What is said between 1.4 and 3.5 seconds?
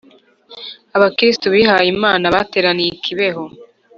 bihaye Imana bateraniye I kibeho